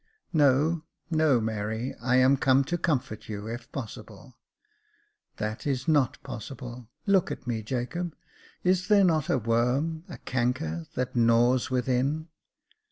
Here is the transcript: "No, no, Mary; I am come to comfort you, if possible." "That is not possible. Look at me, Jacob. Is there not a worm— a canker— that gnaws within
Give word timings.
"No, 0.47 0.83
no, 1.11 1.39
Mary; 1.39 1.93
I 2.01 2.15
am 2.15 2.35
come 2.35 2.63
to 2.63 2.77
comfort 2.79 3.29
you, 3.29 3.45
if 3.45 3.71
possible." 3.71 4.39
"That 5.37 5.67
is 5.67 5.87
not 5.87 6.17
possible. 6.23 6.89
Look 7.05 7.29
at 7.29 7.45
me, 7.45 7.61
Jacob. 7.61 8.15
Is 8.63 8.87
there 8.87 9.03
not 9.05 9.29
a 9.29 9.37
worm— 9.37 10.03
a 10.09 10.17
canker— 10.17 10.87
that 10.95 11.15
gnaws 11.15 11.69
within 11.69 12.29